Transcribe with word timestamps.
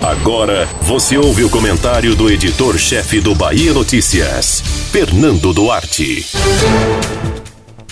Agora 0.00 0.66
você 0.82 1.18
ouve 1.18 1.44
o 1.44 1.50
comentário 1.50 2.14
do 2.14 2.30
editor-chefe 2.30 3.20
do 3.20 3.34
Bahia 3.34 3.72
Notícias, 3.72 4.60
Fernando 4.90 5.52
Duarte. 5.52 6.26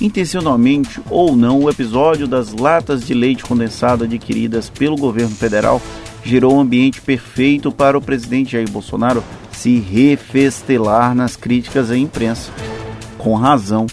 Intencionalmente 0.01 1.01
ou 1.11 1.37
não, 1.37 1.61
o 1.61 1.71
episódio 1.71 2.27
das 2.27 2.53
latas 2.53 3.05
de 3.05 3.13
leite 3.13 3.43
condensado 3.43 4.05
adquiridas 4.05 4.71
pelo 4.71 4.97
governo 4.97 5.35
federal 5.35 5.83
gerou 6.25 6.55
um 6.55 6.61
ambiente 6.61 7.01
perfeito 7.01 7.71
para 7.71 7.99
o 7.99 8.03
presidente 8.03 8.53
Jair 8.53 8.71
Bolsonaro 8.71 9.23
se 9.53 9.79
refestelar 9.79 11.15
nas 11.15 11.37
críticas 11.37 11.91
à 11.91 11.99
imprensa. 11.99 12.51
Com 13.19 13.35
razão, 13.35 13.87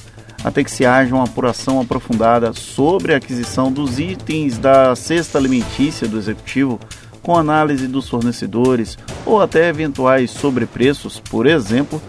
até 0.44 0.64
que 0.64 0.72
se 0.72 0.86
haja 0.86 1.16
uma 1.16 1.24
apuração 1.24 1.82
aprofundada 1.82 2.54
sobre 2.54 3.14
a 3.14 3.18
aquisição 3.18 3.72
dos 3.72 4.00
itens 4.00 4.60
da 4.60 4.96
cesta 4.96 5.40
alimentícia 5.40 6.08
do 6.08 6.20
executivo, 6.20 6.80
com 7.26 7.36
análise 7.36 7.88
dos 7.88 8.08
fornecedores 8.08 9.00
ou 9.26 9.42
até 9.42 9.68
eventuais 9.68 10.30
sobrepreços, 10.30 11.20
por 11.20 11.48
exemplo, 11.48 12.00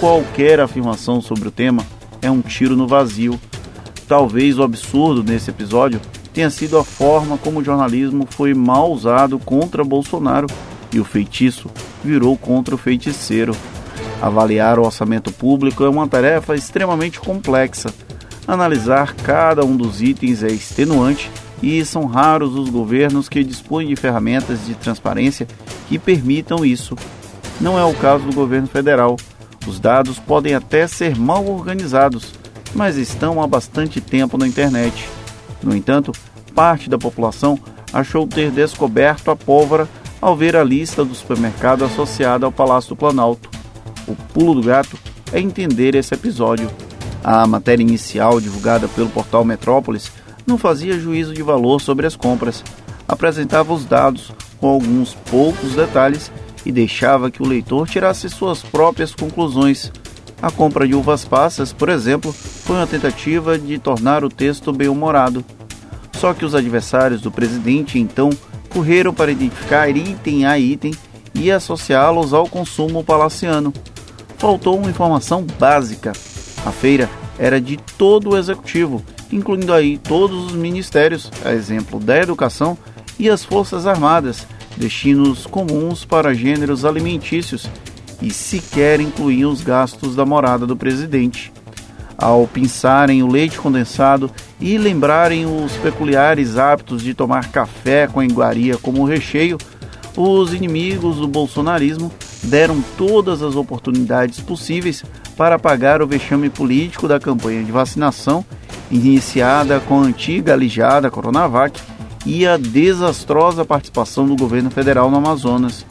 qualquer 0.00 0.58
afirmação 0.58 1.20
sobre 1.20 1.46
o 1.46 1.52
tema 1.52 1.86
é 2.20 2.28
um 2.28 2.40
tiro 2.40 2.74
no 2.74 2.88
vazio. 2.88 3.38
Talvez 4.08 4.58
o 4.58 4.64
absurdo 4.64 5.22
nesse 5.22 5.48
episódio 5.48 6.00
tenha 6.32 6.50
sido 6.50 6.76
a 6.76 6.82
forma 6.82 7.38
como 7.38 7.60
o 7.60 7.64
jornalismo 7.64 8.26
foi 8.28 8.52
mal 8.52 8.90
usado 8.90 9.38
contra 9.38 9.84
Bolsonaro 9.84 10.48
e 10.92 10.98
o 10.98 11.04
feitiço 11.04 11.70
virou 12.02 12.36
contra 12.36 12.74
o 12.74 12.78
feiticeiro. 12.78 13.54
Avaliar 14.20 14.80
o 14.80 14.84
orçamento 14.84 15.30
público 15.30 15.84
é 15.84 15.88
uma 15.88 16.08
tarefa 16.08 16.56
extremamente 16.56 17.20
complexa. 17.20 17.94
Analisar 18.44 19.14
cada 19.14 19.64
um 19.64 19.76
dos 19.76 20.02
itens 20.02 20.42
é 20.42 20.48
extenuante 20.48 21.30
e 21.64 21.82
são 21.82 22.04
raros 22.04 22.54
os 22.54 22.68
governos 22.68 23.26
que 23.26 23.42
dispõem 23.42 23.88
de 23.88 23.96
ferramentas 23.96 24.66
de 24.66 24.74
transparência 24.74 25.48
que 25.88 25.98
permitam 25.98 26.62
isso. 26.62 26.94
Não 27.58 27.78
é 27.78 27.84
o 27.84 27.94
caso 27.94 28.26
do 28.26 28.34
governo 28.34 28.66
federal. 28.66 29.16
Os 29.66 29.80
dados 29.80 30.18
podem 30.18 30.54
até 30.54 30.86
ser 30.86 31.16
mal 31.16 31.46
organizados, 31.46 32.34
mas 32.74 32.98
estão 32.98 33.42
há 33.42 33.46
bastante 33.46 33.98
tempo 33.98 34.36
na 34.36 34.46
internet. 34.46 35.08
No 35.62 35.74
entanto, 35.74 36.12
parte 36.54 36.90
da 36.90 36.98
população 36.98 37.58
achou 37.94 38.26
ter 38.26 38.50
descoberto 38.50 39.30
a 39.30 39.36
pólvora 39.36 39.88
ao 40.20 40.36
ver 40.36 40.56
a 40.56 40.62
lista 40.62 41.02
do 41.02 41.14
supermercado 41.14 41.82
associada 41.82 42.44
ao 42.44 42.52
Palácio 42.52 42.90
do 42.90 42.96
Planalto. 42.96 43.48
O 44.06 44.14
pulo 44.14 44.60
do 44.60 44.66
gato 44.66 44.98
é 45.32 45.40
entender 45.40 45.94
esse 45.94 46.12
episódio. 46.12 46.70
A 47.22 47.46
matéria 47.46 47.82
inicial 47.82 48.38
divulgada 48.38 48.86
pelo 48.86 49.08
portal 49.08 49.46
Metrópolis 49.46 50.12
não 50.46 50.58
fazia 50.58 50.98
juízo 50.98 51.32
de 51.32 51.42
valor 51.42 51.80
sobre 51.80 52.06
as 52.06 52.16
compras, 52.16 52.62
apresentava 53.06 53.72
os 53.72 53.84
dados 53.84 54.32
com 54.58 54.68
alguns 54.68 55.14
poucos 55.14 55.74
detalhes 55.74 56.30
e 56.64 56.72
deixava 56.72 57.30
que 57.30 57.42
o 57.42 57.46
leitor 57.46 57.88
tirasse 57.88 58.28
suas 58.28 58.62
próprias 58.62 59.14
conclusões. 59.14 59.92
A 60.40 60.50
compra 60.50 60.86
de 60.86 60.94
uvas 60.94 61.24
passas, 61.24 61.72
por 61.72 61.88
exemplo, 61.88 62.32
foi 62.32 62.76
uma 62.76 62.86
tentativa 62.86 63.58
de 63.58 63.78
tornar 63.78 64.24
o 64.24 64.28
texto 64.28 64.72
bem-humorado. 64.72 65.44
Só 66.12 66.32
que 66.32 66.44
os 66.44 66.54
adversários 66.54 67.20
do 67.20 67.30
presidente 67.30 67.98
então 67.98 68.30
correram 68.68 69.12
para 69.12 69.32
identificar 69.32 69.88
item 69.88 70.46
a 70.46 70.58
item 70.58 70.92
e 71.34 71.50
associá-los 71.50 72.32
ao 72.32 72.48
consumo 72.48 73.04
palaciano. 73.04 73.72
Faltou 74.38 74.78
uma 74.78 74.90
informação 74.90 75.46
básica. 75.58 76.12
A 76.64 76.70
feira 76.70 77.08
era 77.38 77.60
de 77.60 77.76
todo 77.98 78.30
o 78.30 78.36
executivo, 78.36 79.02
incluindo 79.34 79.74
aí 79.74 79.98
todos 79.98 80.46
os 80.46 80.52
ministérios, 80.52 81.28
a 81.44 81.52
exemplo 81.52 81.98
da 81.98 82.16
educação 82.16 82.78
e 83.18 83.28
as 83.28 83.44
Forças 83.44 83.84
Armadas, 83.84 84.46
destinos 84.76 85.44
comuns 85.44 86.04
para 86.04 86.32
gêneros 86.32 86.84
alimentícios 86.84 87.68
e 88.22 88.30
sequer 88.30 89.00
incluíam 89.00 89.50
os 89.50 89.60
gastos 89.60 90.14
da 90.14 90.24
morada 90.24 90.64
do 90.66 90.76
presidente. 90.76 91.52
Ao 92.16 92.46
pensarem 92.46 93.24
o 93.24 93.26
leite 93.26 93.58
condensado 93.58 94.30
e 94.60 94.78
lembrarem 94.78 95.46
os 95.46 95.72
peculiares 95.78 96.56
hábitos 96.56 97.02
de 97.02 97.12
tomar 97.12 97.50
café 97.50 98.06
com 98.06 98.20
a 98.20 98.24
iguaria 98.24 98.78
como 98.78 99.04
recheio, 99.04 99.58
os 100.16 100.54
inimigos 100.54 101.16
do 101.16 101.26
bolsonarismo 101.26 102.12
deram 102.44 102.80
todas 102.96 103.42
as 103.42 103.56
oportunidades 103.56 104.38
possíveis 104.38 105.04
para 105.36 105.56
apagar 105.56 106.00
o 106.00 106.06
vexame 106.06 106.48
político 106.48 107.08
da 107.08 107.18
campanha 107.18 107.64
de 107.64 107.72
vacinação 107.72 108.44
iniciada 108.94 109.80
com 109.80 110.00
a 110.00 110.04
antiga 110.04 110.52
alijada 110.52 111.10
Coronavac 111.10 111.80
e 112.24 112.46
a 112.46 112.56
desastrosa 112.56 113.64
participação 113.64 114.26
do 114.26 114.36
governo 114.36 114.70
federal 114.70 115.10
no 115.10 115.16
Amazonas. 115.16 115.84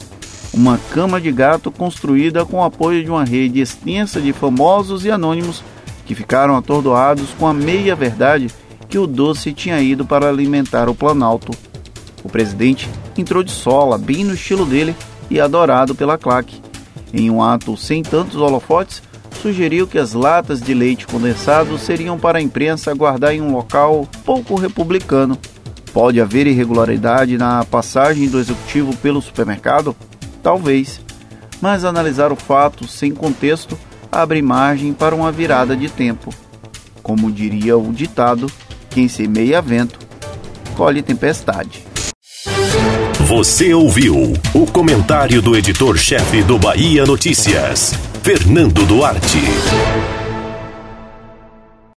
Uma 0.52 0.78
cama 0.90 1.20
de 1.20 1.30
gato 1.30 1.70
construída 1.70 2.46
com 2.46 2.58
o 2.58 2.64
apoio 2.64 3.04
de 3.04 3.10
uma 3.10 3.24
rede 3.24 3.60
extensa 3.60 4.20
de 4.20 4.32
famosos 4.32 5.04
e 5.04 5.10
anônimos 5.10 5.62
que 6.06 6.14
ficaram 6.14 6.56
atordoados 6.56 7.30
com 7.38 7.46
a 7.46 7.52
meia-verdade 7.52 8.48
que 8.88 8.98
o 8.98 9.06
doce 9.06 9.52
tinha 9.52 9.80
ido 9.80 10.06
para 10.06 10.28
alimentar 10.28 10.88
o 10.88 10.94
Planalto. 10.94 11.52
O 12.22 12.28
presidente 12.28 12.88
entrou 13.18 13.42
de 13.42 13.50
sola, 13.50 13.98
bem 13.98 14.24
no 14.24 14.34
estilo 14.34 14.64
dele 14.64 14.96
e 15.30 15.40
adorado 15.40 15.94
pela 15.94 16.16
claque. 16.16 16.62
Em 17.12 17.30
um 17.30 17.42
ato 17.42 17.76
sem 17.76 18.02
tantos 18.02 18.36
holofotes, 18.36 19.02
sugeriu 19.44 19.86
que 19.86 19.98
as 19.98 20.14
latas 20.14 20.58
de 20.58 20.72
leite 20.72 21.06
condensado 21.06 21.76
seriam 21.76 22.18
para 22.18 22.38
a 22.38 22.42
imprensa 22.42 22.94
guardar 22.94 23.34
em 23.34 23.42
um 23.42 23.52
local 23.52 24.08
pouco 24.24 24.54
republicano. 24.54 25.36
Pode 25.92 26.18
haver 26.18 26.46
irregularidade 26.46 27.36
na 27.36 27.62
passagem 27.62 28.26
do 28.26 28.40
executivo 28.40 28.96
pelo 28.96 29.20
supermercado? 29.20 29.94
Talvez. 30.42 30.98
Mas 31.60 31.84
analisar 31.84 32.32
o 32.32 32.36
fato 32.36 32.88
sem 32.88 33.14
contexto 33.14 33.78
abre 34.10 34.40
margem 34.40 34.94
para 34.94 35.14
uma 35.14 35.30
virada 35.30 35.76
de 35.76 35.90
tempo. 35.90 36.32
Como 37.02 37.30
diria 37.30 37.76
o 37.76 37.92
ditado, 37.92 38.50
quem 38.88 39.08
semeia 39.08 39.60
vento, 39.60 39.98
colhe 40.74 41.02
tempestade. 41.02 41.84
Você 43.26 43.74
ouviu 43.74 44.32
o 44.54 44.66
comentário 44.66 45.42
do 45.42 45.54
editor-chefe 45.54 46.42
do 46.42 46.58
Bahia 46.58 47.04
Notícias, 47.04 47.92
Fernando 48.24 48.86
Duarte. 48.86 50.13